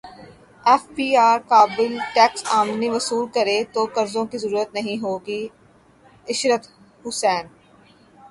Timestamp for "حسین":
7.05-7.45